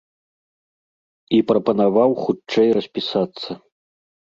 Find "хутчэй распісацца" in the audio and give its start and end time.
2.23-3.61